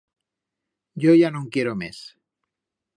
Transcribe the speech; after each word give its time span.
Yo 1.05 1.13
ya 1.21 1.31
no'n 1.37 1.47
quiero 1.57 1.77
mes. 1.85 2.05